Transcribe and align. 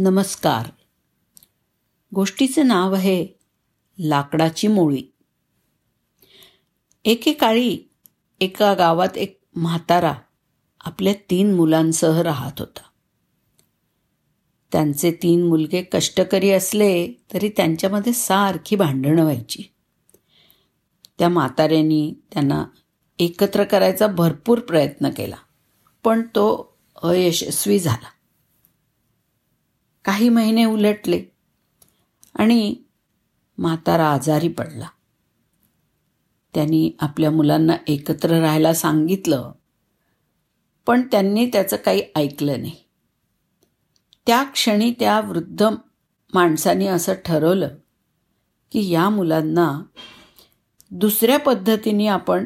नमस्कार. 0.00 0.70
गोष्टीचे 2.14 2.62
नाव 2.62 2.94
आहे 2.94 3.26
लाकडाची 3.98 4.68
मोळी. 4.68 5.02
एकेकाळी 7.04 7.78
एका 8.40 8.74
गावात 8.74 9.16
एक 9.16 9.40
म्हातारा 9.56 10.14
आपल्या 10.80 11.12
तीन 11.30 11.54
मुलांसह 11.54 12.22
राहत 12.22 12.52
होता. 12.58 12.80
त्यांचे 14.72 15.10
तीन 15.10 15.46
मुलगे 15.48 15.82
कष्टकरी 15.82 16.50
असले 16.50 17.12
तरी 17.34 17.48
त्यांच्यामध्ये 17.48 18.12
सारखी 18.12 18.76
भांडणं 18.76 19.22
व्हायची. 19.22 19.62
त्या 21.18 21.28
म्हाताऱ्यांनी 21.28 22.14
त्यांना 22.32 22.64
एकत्र 23.18 23.64
करायचा 23.64 24.06
भरपूर 24.06 24.60
प्रयत्न 24.60 25.10
केला 25.10 25.36
पण 26.04 26.22
तो 26.22 26.76
अयशस्वी 27.02 27.78
झाला. 27.78 28.08
काही 30.08 30.28
महिने 30.28 30.64
उलटले 30.64 31.24
आणि 32.34 32.76
म्हातारा 33.58 34.12
आजारी 34.12 34.48
पडला. 34.48 34.88
त्यांनी 36.54 36.92
आपल्या 37.00 37.30
मुलांना 37.30 37.76
एकत्र 37.88 38.30
राहायला 38.30 38.74
सांगितलं 38.74 39.52
पण 40.86 41.06
त्यांनी 41.06 41.46
त्याचं 41.46 41.76
काही 41.76 42.02
ऐकलं 42.16 42.60
नाही. 42.60 42.76
त्या 44.26 44.42
क्षणी 44.42 44.90
त्या 44.90 45.20
वृद्ध 45.20 45.68
माणसाने 46.34 46.86
असं 46.86 47.14
ठरवलं 47.24 47.68
की 48.72 48.88
या 48.88 49.08
मुलांना 49.08 49.82
दुसऱ्या 50.90 51.38
पद्धतीने 51.38 52.06
आपण 52.06 52.44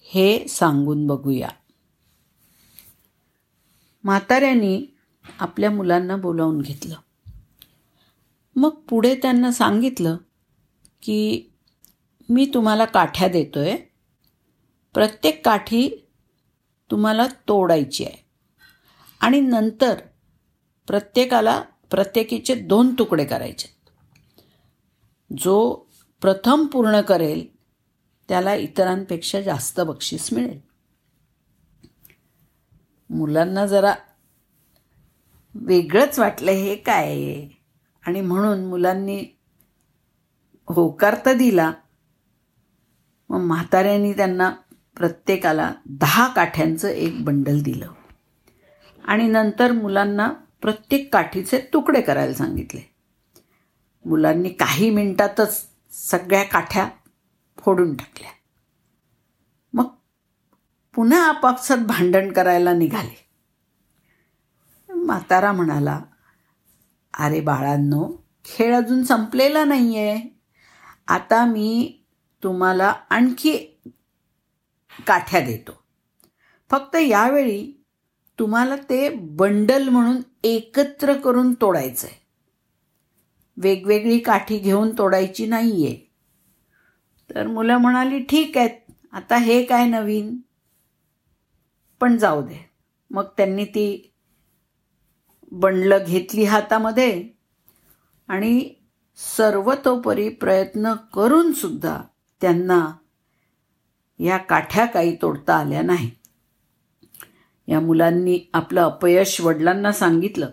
हे 0.00 0.48
सांगून 0.48 1.06
बघूया. 1.06 1.48
म्हाताऱ्यांनी 4.04 4.93
आपल्या 5.38 5.70
मुलांना 5.70 6.16
बोलावून 6.16 6.60
घेतलं. 6.60 6.96
मग 8.56 8.70
पुढे 8.70 9.14
त्यांना 9.14 9.52
सांगितलं 9.52 10.16
की 11.02 11.44
मी 12.28 12.50
तुम्हाला 12.54 12.84
काठ्या 12.84 13.28
देतोय. 13.28 13.76
प्रत्येक 14.94 15.44
काठी 15.44 16.08
तुम्हाला 16.90 17.26
तोडायची 17.26 18.04
आहे. 18.04 18.24
आणि 19.20 19.40
नंतर 19.40 20.00
प्रत्येकाला 20.86 21.62
प्रत्येकीचे 21.90 22.54
दोन 22.54 22.94
तुकडे 22.98 23.24
करायचे 23.24 23.68
जो 25.38 25.74
प्रथम 26.20 26.66
पूर्ण 26.66 27.00
करेल 27.00 27.46
त्याला 28.28 28.54
इतरांपेक्षा 28.54 29.40
जास्त 29.40 29.80
बक्षीस 29.80 30.32
मिळेल. 30.32 30.60
मुलांना 33.10 33.66
जरा 33.66 33.94
वेगळंच 35.54 36.18
वाटलं 36.18 36.50
हे 36.50 36.76
काय 36.76 37.04
आहे? 37.04 37.62
आणि 38.06 38.20
म्हणून 38.20 38.64
मुलांनी 38.64 39.24
होकार 40.68 41.16
तर 41.26 41.32
दिला. 41.32 41.72
मग 43.28 43.40
म्हाताऱ्यांनी 43.40 44.12
त्यांना 44.12 44.52
प्रत्येकाला 44.96 45.74
दहा 45.86 46.28
काठ्यांचं 46.28 46.88
एक 46.88 47.24
बंडल 47.24 47.62
दिलं. 47.62 47.92
आणि 49.04 49.26
नंतर 49.26 49.72
मुलांना 49.72 50.32
प्रत्येक 50.62 51.12
काठीचे 51.12 51.58
तुकडे 51.72 52.00
करायला 52.00 52.34
सांगितले. 52.34 52.94
मुलांनी 54.04 54.48
काही 54.48 54.90
मिनिटातच 54.90 55.66
सगळ्या 55.90 56.42
काठ्या 56.42 56.88
फोडून 57.58 57.94
टाकल्या. 57.94 58.30
मग 59.72 59.86
पुन्हा 60.94 61.28
आपापसात 61.28 61.78
भांडण 61.78 62.32
करायला 62.32 62.72
निघाले. 62.72 63.23
म्हातारा 65.04 65.52
म्हणाला 65.52 66.00
अरे 67.14 67.40
बाळांनो 67.40 68.06
खेळ 68.44 68.74
अजून 68.76 69.02
संपलेला 69.04 69.64
नाही 69.64 69.96
आहे 69.98 70.20
आता 71.08 71.44
मी 71.44 72.00
तुम्हाला 72.42 72.92
आणखी 73.10 73.56
काठ्या 75.06 75.40
देतो. 75.40 75.72
फक्त 76.70 76.96
यावेळी 76.96 77.72
तुम्हाला 78.38 78.76
ते 78.76 79.08
बंडल 79.38 79.88
म्हणून 79.88 80.20
एकत्र 80.44 81.12
करून 81.14 81.52
तोडायचं 81.54 82.06
आहे 82.06 82.22
वेगवेगळी 83.56 84.18
काठी 84.18 84.58
घेऊन 84.58 84.90
तोडायची 84.98 85.46
नाही 85.46 85.86
आहे 85.86 85.96
तर 87.30 87.46
मुलं 87.46 87.76
म्हणाली 87.76 88.18
ठीक 88.20 88.58
आहेत 88.58 88.80
आता 89.12 89.36
हे 89.36 89.62
काय 89.64 89.86
नवीन? 89.86 90.36
पण 92.00 92.16
जाऊ 92.16 92.42
दे. 92.42 92.58
मग 93.10 93.24
त्यांनी 93.36 93.64
ती 93.64 94.13
बंडलं 95.54 95.98
घेतली 96.06 96.44
हातामध्ये 96.44 97.28
आणि 98.28 98.74
सर्वतोपरी 99.16 100.28
प्रयत्न 100.28 100.92
करून 101.14 101.52
सुद्धा 101.52 102.02
त्यांना 102.40 102.92
या 104.18 104.36
काठ्या 104.36 104.86
काही 104.86 105.16
तोडता 105.22 105.54
आल्या 105.54 105.82
नाही. 105.82 106.10
या 107.68 107.80
मुलांनी 107.80 108.50
आपलं 108.52 108.82
अपयश 108.82 109.40
वडिलांना 109.40 109.92
सांगितलं 109.92 110.50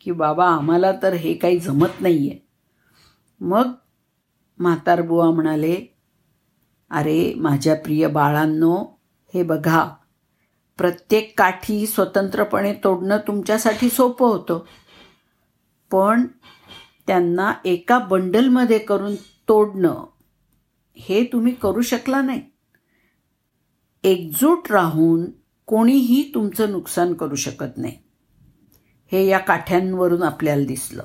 की 0.00 0.12
बाबा 0.12 0.46
आम्हाला 0.48 0.92
तर 1.02 1.12
हे 1.12 1.34
काही 1.34 1.58
जमत 1.58 2.00
नाही 2.00 2.30
आहे 2.30 2.38
मग 3.40 3.72
म्हातारबुवा 4.58 5.30
म्हणाले 5.30 5.86
अरे 6.90 7.34
माझ्या 7.36 7.74
प्रिय 7.74 8.06
बाळांनो 8.06 8.84
हे 9.34 9.42
बघा 9.42 9.88
प्रत्येक 10.76 11.38
काठी 11.38 11.86
स्वतंत्रपणे 11.86 12.72
तोडणं 12.72 13.16
तुमच्यासाठी 13.16 13.88
सोपं 13.88 14.26
होतं. 14.26 14.60
पण 15.90 16.26
त्यांना 17.06 17.52
एका 17.64 17.98
बंडलमध्ये 17.98 18.78
करून 18.78 19.14
तोडणं 19.48 20.04
हे 20.96 21.24
तुम्ही 21.24 21.54
करू 21.54 21.82
शकला 21.82 22.22
नाही. 22.22 22.42
एकजूट 24.04 24.72
राहून 24.72 25.24
कोणीही 25.66 26.30
तुमचं 26.34 26.70
नुकसान 26.70 27.14
करू 27.14 27.34
शकत 27.34 27.76
नाही. 27.76 27.98
हे 29.12 29.26
या 29.26 29.38
काठ्यांवरून 29.38 30.22
आपल्याला 30.22 30.64
दिसलं. 30.64 31.02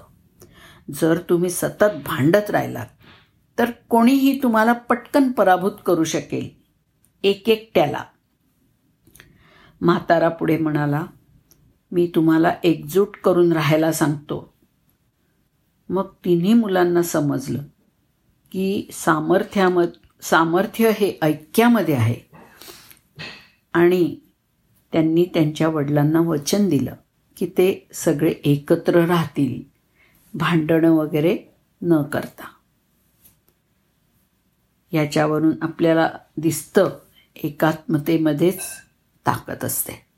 जर 0.94 1.20
तुम्ही 1.30 1.50
सतत 1.50 1.98
भांडत 2.06 2.50
राहिलात 2.50 2.88
तर 3.60 3.72
कोणीही 3.72 4.44
तुम्हाला 4.44 4.74
पटकन 4.74 5.32
पराभूत 5.32 5.72
करू 5.86 6.04
शकेल. 6.04 6.50
एक 7.24 7.50
एकट्याला 7.50 8.04
म्हातारा 9.82 10.30
पुढे 10.30 10.58
म्हणाला 10.58 11.06
मी 11.92 12.12
तुम्हाला 12.16 12.54
एकजूट 12.64 13.18
करून 13.18 13.52
राहायला 13.52 13.92
सांगतो. 13.92 14.54
मग 15.90 16.08
तिन्ही 16.26 16.54
मुलांना 16.54 17.02
समजलं 17.02 17.64
की 18.52 18.90
सामर्थ्याम 18.92 19.82
सामर्थ्य 20.22 20.90
हे 20.90 21.20
ऐक्यामध्ये 21.22 21.96
आहे. 21.96 22.16
आणि 23.74 24.16
त्यांनी 24.92 25.26
त्यांच्या 25.26 25.68
वडिलांना 25.68 26.20
वचन 26.20 26.70
दिलं 26.70 26.94
की 27.38 27.46
ते 27.46 27.88
सगळे 27.94 28.34
एकत्र 28.44 29.06
राहतील 29.06 29.62
भांडणं 30.34 30.92
वगैरे 30.92 31.38
न 31.82 32.02
करता. 32.02 32.44
याच्यावरून 34.92 35.52
आपल्याला 35.62 36.10
दिसतं 36.38 36.90
एकात्मतेमध्येच 37.44 38.62
Takk 39.30 39.46
for 39.46 39.52
at 39.52 39.62
du 39.62 39.70
støtter. 39.70 40.09